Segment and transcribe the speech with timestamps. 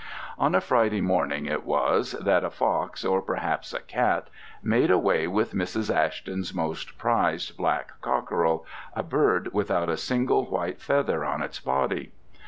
[0.39, 4.31] On a Friday morning it was that a fox, or perhaps a cat,
[4.63, 5.95] made away with Mrs.
[5.95, 12.13] Ashton's most prized black cockerel, a bird without a single white feather on its body.